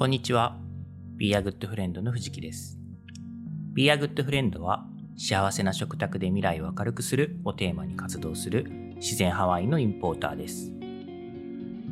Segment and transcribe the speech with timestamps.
[0.00, 0.56] こんにちは。
[1.18, 2.78] Be a Good Friend の藤木です。
[3.74, 4.86] Be a Good Friend は
[5.18, 8.64] 幸せな食卓で未来を明るくするをテーマに活動する
[8.96, 10.72] 自然派ワインのインポーターです。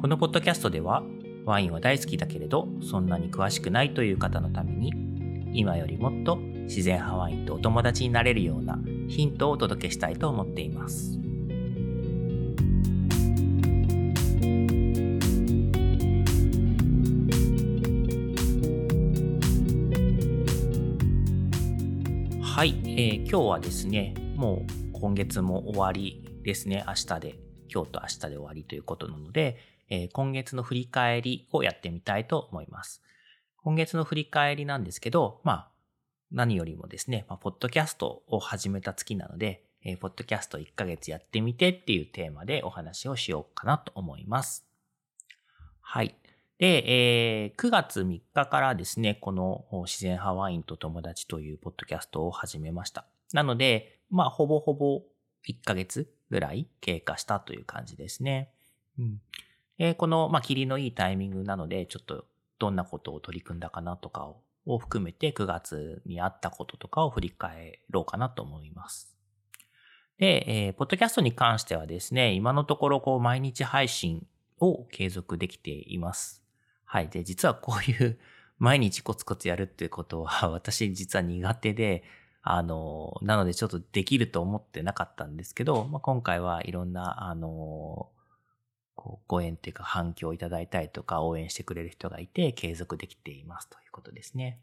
[0.01, 1.02] このポッドキャストでは
[1.45, 4.91] ワインは大好きだけれどそんなに詳しくないという方のために
[5.52, 11.27] 今よりもっと自然派ワインとお友達になれるようなヒントをお届けしたいと思っています。
[23.01, 26.83] えー今日はですね、もう今月も終わりですね。
[26.84, 27.38] 明日で、
[27.73, 29.57] 今日と明日で終わりということなので、
[29.88, 33.01] えー今月の振り返りをやってみたいと思います。
[33.62, 35.71] 今月の振り返りなんですけど、まあ、
[36.33, 44.66] 何よりもですね、まあ、ポッドキャストを始めた月なので、えーポッドキャスト1ヶ月やってみてっていうテーマでお話をしようかなと思います。
[45.80, 46.16] はい。
[46.59, 53.06] で、えー9月3日からですね、この自然派ワインと友達というポッドキャストを始めました。
[53.32, 55.02] なので、まあ、ほぼほぼ
[55.48, 58.51] 1ヶ月ぐらい経過したという感じですね。
[58.98, 59.95] うん。
[59.96, 62.24] この、まあ、霧のいいタイミングなので、ちょっと
[62.59, 69.16] どんなことを取り組んだかなとかをを含めて9月にあったこととかを振り返ろうかなと思います。
[70.19, 74.26] で、えーポッドキャストに関してはですね、今のところこう毎日配信
[74.60, 76.44] を継続できています。
[76.91, 77.09] はい。
[77.11, 78.19] で、実はこういう
[78.59, 82.03] 毎日コツコツやるっていうことは 私実は苦手で、
[82.43, 88.11] あの、なのでちょっとできると思ってなかったんですけど、まあ、今回はいろんな、あの、
[88.94, 94.59] こうご縁っていうか反響をいただいたりとか応援してくれる人がいて継続できていますということですね。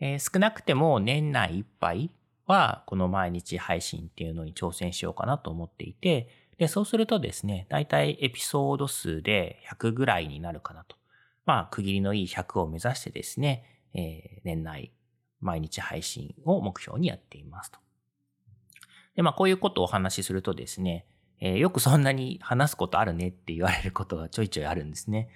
[0.00, 2.10] えー少なくても年内いっぱい
[2.46, 10.99] はこの毎日配信っていうのに挑戦しようかなと思っていて、で、そうするとですね、だいたいエピソード数で100ぐらいになるかなと。
[11.50, 14.92] まあ、区切りのいい100を目指してですね、えー年内
[15.40, 17.80] 毎日配信を目標にやっていますと。
[19.16, 21.06] で、まあ、こういうことをお話しするとですね、
[21.40, 25.28] えーよくそんなに話すことあるねって言われることがちょいちょいあるんですね。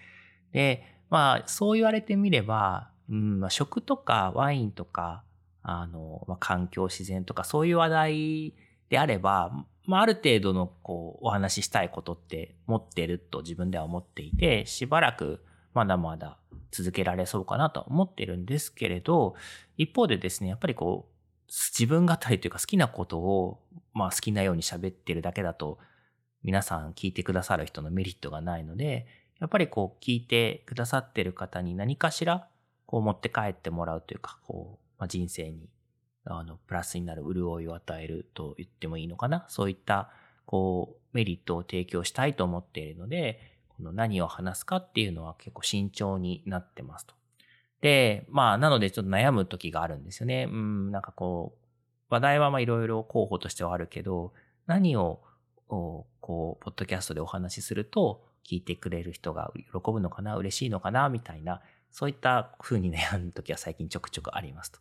[0.52, 5.24] で、まあ、そう言われてみれば、うん、まあ、食とかワインとか、
[5.64, 8.54] あの、まあ、環境、自然とか、そういう話題
[8.88, 9.50] であれば、
[9.84, 16.38] まあ、ある程度の、こう、お話ししたいことって持ってると自分では思っていて、しばらくまだまだ
[16.70, 19.34] 続けられそうかなと思ってるんですけれど、
[19.76, 21.14] 一方でですね、やっぱりこう、
[21.48, 23.60] 自分語りというか好きなことを、
[23.92, 25.78] まあ好きなように喋ってるだけだと、
[26.42, 29.06] 皆さん聞いてくださる人のメリットがないので、
[29.40, 32.46] やっぱりこう聞いてくださってる方に何かしら
[32.86, 35.68] こう持って帰ってもらうというか、こう、まあ、人生に
[36.24, 39.44] あのプラスになる潤いを与えると言ってもいいのかな。
[39.48, 40.10] そういった
[40.46, 47.14] こうメリットを提供したいと思っているので、この何を話すかっていうのは結構慎重になってますと。
[47.80, 50.48] で、まあなのでちょっと悩む時があるんですよね。
[50.50, 51.64] うん、なんかこう、
[52.08, 54.32] 話題はまあいろいろ候補としてはあるけど、
[54.66, 55.20] 何を
[55.68, 56.06] こ
[56.60, 64.80] う、ポッドキャストでお話しすると、聞いてくれる人が喜ぶのかな、嬉しいのかな、みたいな、そういった風に悩む時は最近ちょくちょくありますと。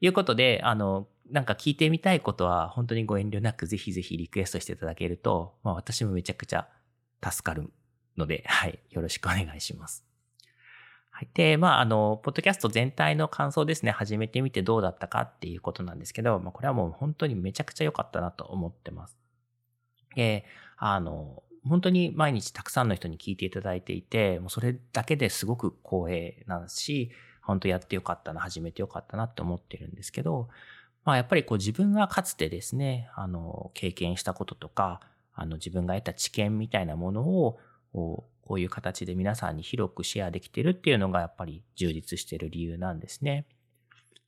[0.00, 6.68] いうことで、あの、なんか聞いてみたいことは本当にご遠慮なくぜひぜひリクエストしていただけると、まあ私もめちゃくちゃ
[7.22, 7.70] 助かる
[8.16, 10.04] ので、はい、よろしくお願いします。
[11.10, 11.28] はい。
[11.32, 19.16] で、まあ、あの、ポッドキャスト全体の感想ですね、始めてみてどうだったかっていうことなんですけど、まあ、これはもう本当にめちゃくちゃ良かったなと思ってます。
[20.16, 20.44] え
[20.76, 27.10] あの、本当に毎日たくさんの人に聞いていただいていて、もうそれだけですごく光栄なんですし、
[27.42, 30.48] 本当やってよかったな、始めてよかったなって思ってるんですけど、
[31.04, 35.00] まあやっぱりこう自分がかつてですね、あの、経験したこととか、
[35.34, 37.58] あの自分が得た知見みたいなものを、
[37.94, 43.46] こうこういう形で皆さんに広くシェアできてるっていうのがやっぱり充実してる理由なんですね。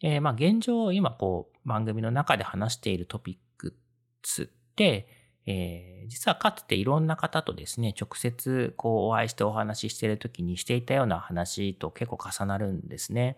[0.03, 3.77] えーまあ現状、今こう番組の中で話しているトピック
[4.23, 5.09] スって、
[5.47, 13.37] えー実はかつていろんな方とですね、直接こうお会いしてお話ししている時にしていたような話と結構重なるんですね。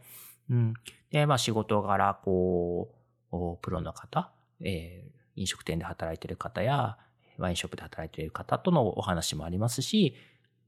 [0.51, 0.75] うん。
[1.11, 2.95] で、まあ仕事柄、こ
[3.33, 6.99] う、プロの方、えー飲食店で働いてる方や、
[7.39, 10.15] ワインショップで働いている方とのお話もありますし、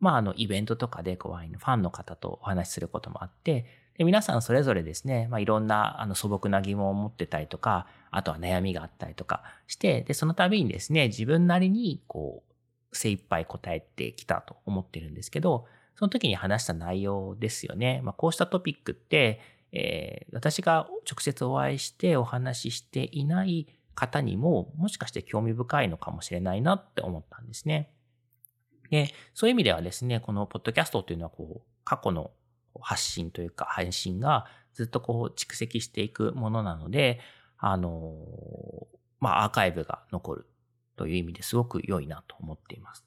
[0.00, 3.66] まあ、あの、イベントとかで、こう、ワインのファンの方とお話しすることもあって、
[3.98, 18.00] で皆さんそれぞれですね、まあ、いろんなあの素朴な疑問を持ってたりとか、あとは悩みがあったりとかして、で、その度にですね、自分なりに、こう、精一杯答えてきたと思ってるんですけど、その時に話した内容ですよね。
[18.02, 19.40] まあ、こうしたトピックって、
[19.72, 27.92] えー私が直接お会いしてお話ししていない方にも、もしかして興味深いのかもしれないなって思ったんですね。
[28.90, 32.30] で、そういう意味ではですね、このポッドキャストというのは、こう、過去の
[32.80, 37.20] 発信というか配信がずっとこう蓄積していくものなので、
[37.58, 38.16] あの、
[39.20, 40.46] まあ、アーカイブが残る
[40.96, 43.04] という意味ですごく良いなと思っています。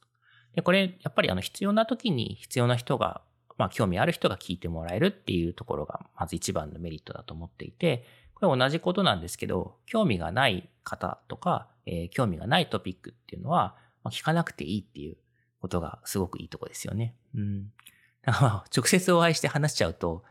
[0.56, 3.22] で、これ、やっぱりあの必要な時に必要な人が、
[3.58, 8.06] まあ、興味ある人が聞いてもらえるっていうところが、まず一番のメリットだと思っていて、
[8.48, 15.18] これ同じことなんですけど、興味がない方とか、えー、興味がないトピックっていうのは、まあ、聞かなくていいっていう
[15.62, 17.16] ことがすごくいいとこですよね。
[17.36, 17.72] うん。
[18.22, 20.24] だから 直接お会いして話しちゃうと、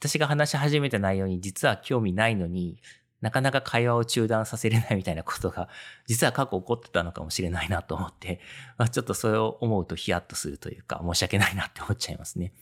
[0.00, 2.80] 私が話し始めた内容に実は興味ないのに、
[3.20, 5.68] なかなか会話を中断させれないみたいなことが、
[6.08, 8.40] 実は過去起こってたのかもしれないなと思って、
[8.76, 12.52] まあ、ちょっとそれを思うとヒヤッとするというか、申し訳ないなって思っちゃいますね。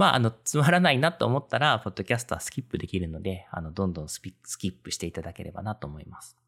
[0.00, 6.38] まあ、あの、つまらないなと思ったら、ポッドキャストはスキップできるので、あの、どんどんスピスキップしていただければなと思います。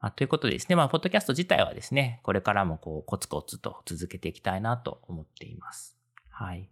[0.00, 5.98] まあ、ということでですね、まあ、ポッドキャスト自体はですね、これからもこう、コツコツと続けていきたいなと思っています。
[6.30, 6.70] はい。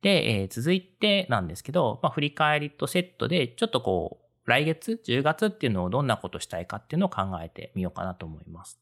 [0.00, 8.80] で、えー、続いてなんですけど、まあ、振り返りとセットで、ちょっとこう、来月、10月っていうのをどんなことしたいかっていうのを考えてみようかなと思います。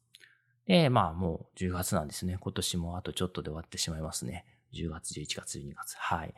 [0.69, 2.37] で、まあもう10月なんですね。
[2.41, 4.45] 今年もあとちょっとで終わってしまいますね。
[4.75, 5.97] 10月、11月、12月。
[5.97, 6.35] はい。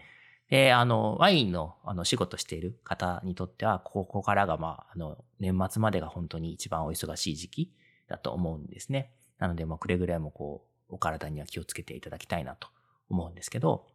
[0.51, 7.73] で、あの、ワインの、あの、仕事している方にとっては、ここからが、まあ、あの、年末までが本当に一番お忙しい時期
[8.09, 9.11] だと思うんですね。
[9.39, 12.69] なので、まあ、くれぐれもこう、お体には気をつけていただきたいなと
[13.09, 13.87] 思うんですけど、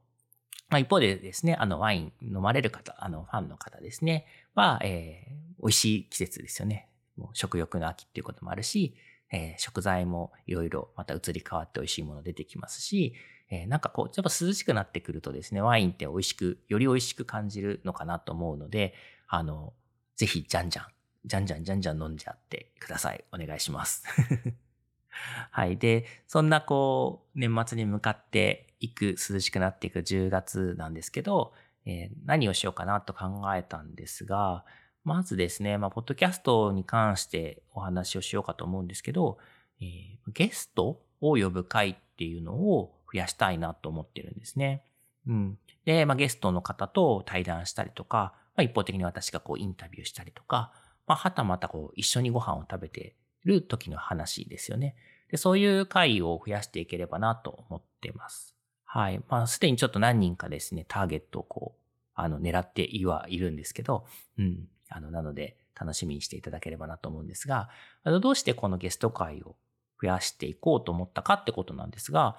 [0.70, 4.26] まあ、一方でですね、あの、ワイン飲まれる方、あの、ファンの方ですね、
[4.56, 6.90] は、えー、美味しい季節ですよね。
[7.18, 8.96] もう食欲の秋っていうこともあるし、
[9.32, 13.14] えー、食材もいろいろまた移り変わって美味しいもの出てきますし、
[13.52, 18.94] えー、なんかこう、ちょっと涼しくなってくるとですね、ワインって美味しく、より美味しく感じるのかなと思うので、
[19.28, 19.74] あの、
[20.16, 20.86] ぜひ、じゃんじゃん、
[21.26, 23.24] じゃんじゃんじゃんじゃん飲んじゃってください。
[23.32, 24.04] お願いします。
[25.52, 25.78] はい。
[25.78, 31.54] で、そんなこう、年末に向かっていく、涼しくなっていく10月なんですけど、
[31.86, 34.64] えー、何をしようかなと考えたんですが、
[35.04, 39.38] まずですね、まあ、ポッドキャストに関してお話をしようかと思うんですけど、
[39.82, 44.84] えー、ゲストを呼ぶ会っていうのを増やしたいなと思ってるんですね。
[45.28, 45.58] うん。
[45.86, 50.72] で、まあ、ゲストの方と対談したりとか、まあ、一方的に私がこうインタビューしたりとか、
[51.08, 54.96] まあ、はたまたこう一緒にご飯を食べてる時の話ですよね。
[55.32, 58.56] で、そういう会を増やしていければなと思ってます。
[58.86, 59.22] はい。
[59.30, 61.82] まあ、すでにちょっと何人かですね、ターゲットをこう、
[62.16, 64.06] あの、狙っていはいるんですけど、
[64.38, 64.68] うん。
[64.90, 67.70] あの、なので、楽しみにしていただければなと思うんですが、
[68.04, 69.56] あの、どうしてこのゲスト会を
[70.02, 72.36] 増やしていこうと思ったかってことなんですが、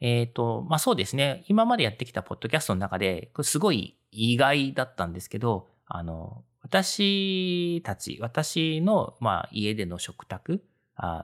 [0.00, 1.44] えっ、ー、と、まあ、そうですね。
[1.48, 10.62] 今までやってきたポッドキャストの中で、これすごい意外だったんですけど、あの、私たち、私の、まあ、家での食卓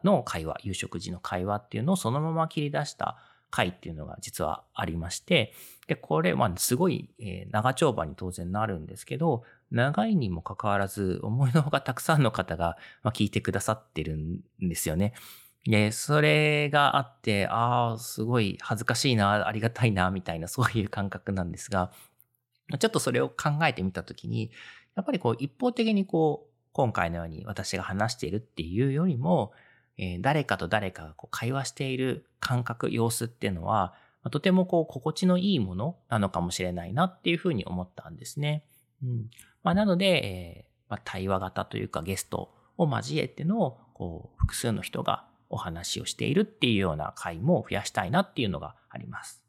[0.04, 3.18] の会話、夕食時の会話っていうのをそのまま切り出した
[3.50, 5.52] 回っていうのが実はありまして、
[5.86, 15.14] で、これ、まあ、すごい、え、長丁場に当然なるんですけど、長いにもかかわらず、思いのほかたくさんの方が、まあ、聞いてくださってるんですよね。
[15.66, 21.92] で、それがあって、ああ、すごい恥ずかしいな、ありがたいな、みたいな、そういう感覚なんですが、
[22.78, 24.50] ちょっとそれを考えてみたときに、
[24.94, 29.52] やっぱりこう、一方的にこう、今回のように私が話しているっていうよりも、
[29.96, 33.94] えー、誰かと誰かがこう会話している感覚、様子っていうのは、
[34.30, 38.64] とてもこう、心地のいいものなのかもしれないなっていうふうに思ったんですね。
[39.02, 39.30] うん。
[39.62, 49.42] まあ、なので、えーまあ、対話型というかゲストを交えての、こう、複数の人がお話をしているっていうような回も増やしたいなっていうのがあります。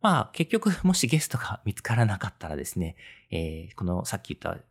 [0.00, 2.96] まあ結局 もしゲストが見つからなかったらですね、
[3.30, 4.62] えー、このさっき言った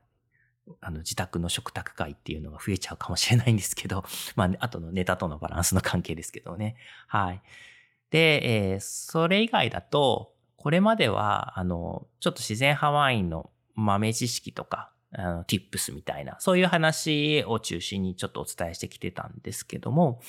[0.81, 4.03] あの自宅の食卓会っていうのが増えちゃうかもしれないんですけど、
[4.35, 6.75] まあ、あとのネタとのバランスの関係ですけどね。
[7.07, 7.41] はい。
[8.09, 20.19] で、えー、それ以外だと、これまでは、あの、ちょっと自然派ワインの豆知識とか、あの、tips みたいな、そういう話を中心にちょっとお伝えしてきてたんですけども、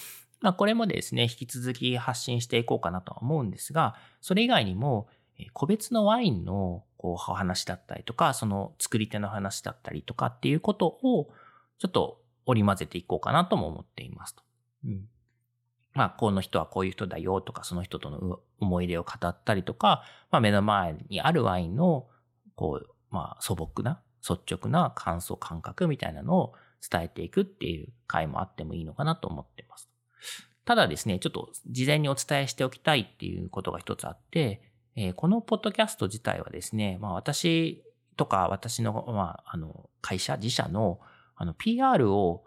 [0.41, 5.09] まあ、これもですね、引き続き発信していこうかなとは思うんですが、それ以外にも、
[5.53, 11.33] 個別のワインのこうお話だったりとか、その作り手の話だったりとかっていうことを、
[11.79, 14.43] ちょっと織り交ぜていこうかなとも思っていますと。
[14.85, 15.09] うん。
[15.95, 22.07] まあ、この人はこういう人だよとか、その人との思い出を語ったりとか、まあ、目の前にあるワインの、
[22.55, 26.53] こう、まあ、素朴な、率直な感想感覚みたいなのを
[26.89, 29.89] 伝えていくっていう回もあってもいいのかなと思ってます。
[30.67, 34.61] ただですね、ちょっと事前にお伝えしておきたいっていうことが一つあって、
[34.97, 37.83] えー、このポッドキャスト自体はですね、まあ私
[38.17, 41.01] とか私の、まあ、あの、会社、自社の、
[41.37, 42.45] あの、PR を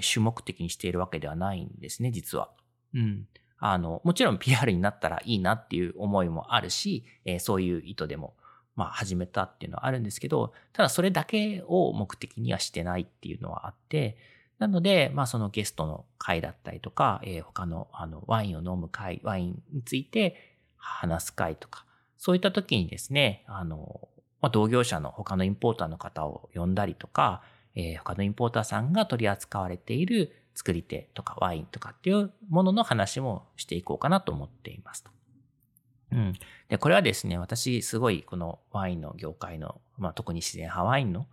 [0.00, 2.50] 主目的にしているわけではないんですね、実は。
[2.94, 3.26] うん。
[3.58, 8.34] あの、もちろん PR になったらいいなっていう思いもあるし、えー、そういう意図でも
[8.76, 14.16] まあ始めたっていうのはあるんですけど、ただそれだけを目的にはしてないっていうのはあって、
[14.58, 21.84] なので、まあそのゲストの会だったりとか、えー、他のあのワインを飲む会、ワインについて話す会とか、
[22.18, 24.08] そういった時にですね、あの、
[24.40, 27.42] まあ、同業者の他のインポーターの方を呼んだりとか、
[27.74, 35.10] えー、他のインポーターさんが取り扱われている作り手とかワインとかっていうものの話もしていこうかなと思っていますと。
[36.14, 36.32] うん。
[36.68, 41.26] で、これはですね、私すごいこのワインの業界の、まあ、特に自然派ワインの、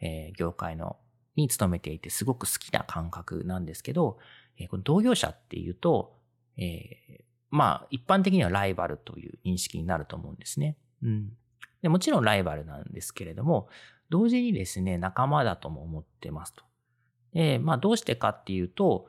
[0.00, 0.96] えー、業界の
[1.36, 4.18] に勤めていてすごく好きな感覚なんですけど、
[4.58, 6.14] えー、この同業者っていうと、
[6.56, 10.76] えー、まあ一般的にはライバルという認識になると思うんですね。
[11.02, 11.32] うん。
[11.82, 13.68] でもちろんライバルなんですけれども、
[14.08, 16.64] 同時にですね、仲間だとも思ってますと。
[17.32, 19.08] で、まあどうしてかっていうと、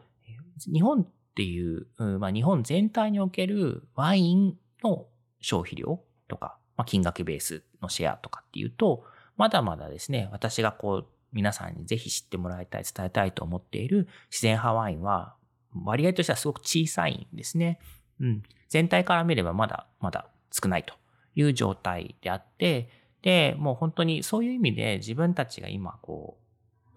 [0.72, 1.88] 日本っていう、
[2.20, 5.06] まあ日本全体におけるワインの
[5.42, 15.36] 消費量とか、まあ金額ベースのシェアとかっていうと、まだまだですね、私がこう皆さんにぜひ知ってもらいたい、伝えたいと思っている自然派ワインは
[15.74, 17.80] 割合としてはすごく小さいんですね。
[18.20, 18.44] うん。
[18.70, 20.94] 全体から見ればまだまだ少ないと
[21.36, 22.90] いう状態であって、
[23.22, 26.47] で、もう本当にそういう意味で自分たちが今こう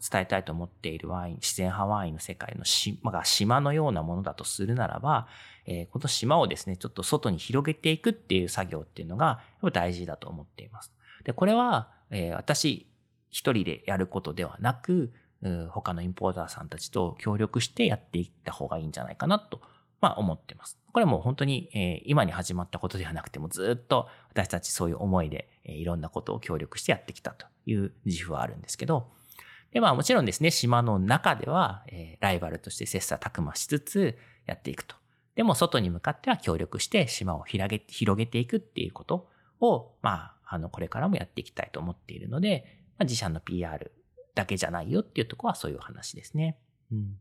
[0.01, 5.29] 伝えたいと思っているワイン、自然派ワインの世界の島が島のようなものだとするならば、
[5.67, 9.41] えー、この島をですね、ちょっと外に広げていくっていう作業っていうのが
[9.73, 10.93] 大事だと思っています。
[11.25, 12.91] で、これは、えー、私
[13.31, 15.13] 一人でやることではなく、
[15.71, 19.63] 他のインポーターさんたちと協力してやっていった方がいいんじゃないかなと
[20.01, 20.79] まあ思ってます。
[20.93, 29.09] これも本当に、えー、今に始まったことではなくてもずっと私たちそういう思いで、えー、いろんなことを協力してやってきたという自負はあるんですけど、
[29.73, 34.97] で、まあもちろんですね、島の中では、えー、ライバルとして切磋琢磨しつつやっていくと。
[35.37, 39.29] でも外に向かっては協力して島を広げ広げていくっていうこと
[39.61, 42.65] を、まあ、あの、これからもやっていきたいと思っているので、
[42.99, 43.93] まあ、自社の PR
[44.35, 46.59] だけじゃないよっていうとこはそういう話ですね。
[46.93, 47.17] うん。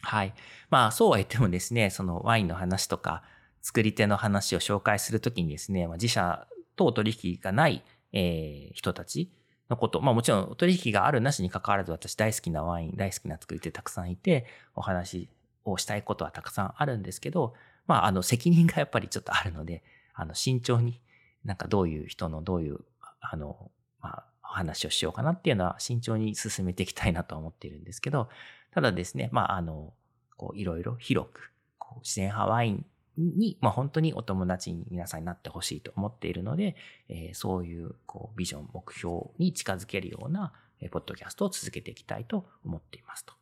[0.00, 0.34] はい。
[0.70, 3.22] まあ、そうは言ってもですね、そのワインの話とか、
[3.60, 6.46] 作り手の話を紹介するときにですね、まあ、自社
[6.76, 9.30] と取引がない、えー、人たち
[9.70, 15.28] のこと、まあもちろん取引があるなしに関わらず私大好きなワイン、大好きな作り手たくさんいて、お話
[15.64, 17.54] をしたいことはたくさんあるんですけど、
[17.86, 19.82] まああの責任がやっぱりちょっとあるので、
[20.14, 21.00] あの慎重に
[21.44, 22.78] なんかどういう人のどういう、
[23.20, 23.70] あの、
[24.00, 28.28] まあお話をしようかなっていうのは慎重に進めていきたいなと思っているんですけど、
[28.72, 29.92] ただですね、まあ、あの、
[30.36, 32.86] こう、いろいろ広く、こう、自然派ワイン
[33.18, 36.76] に、まあ、本当にお友達に皆さんになってほしいと思っているので、
[37.08, 43.24] えー、そういう、こう、ビジョン、目標に近づけるような、えー、ポッドキャストを続けていきたいと思っています。
[43.24, 43.34] と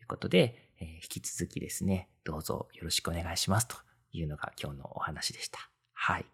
[0.00, 3.76] いうことで、えー、引き続きですね、どうぞよろしくお願いしますと
[4.12, 5.58] いうのが今日のお話でした。
[5.92, 6.26] はい。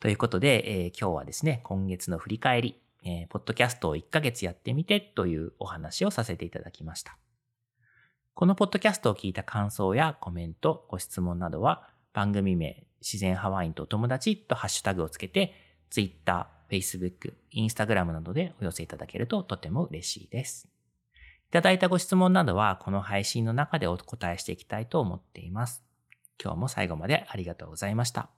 [0.00, 7.16] ということで、えー、今日はですね、今月の振り返り、えー、ポッドキャストを1ヶ月やってみてというお話をさせていただきました。
[8.34, 15.54] このポッドキャストを聞いた感想やコメント、ご質問などは番組名、自然ハワインとお友達とハッシュタグをつけて、
[15.90, 20.68] Twitter、Facebook、Instagram などでお寄せいただけるととても嬉しいです。
[21.48, 25.84] いただいたご質問などはこの配信の中でお答えしていきたいと思っています。
[26.42, 28.30] 今日も最後までありがとうございました。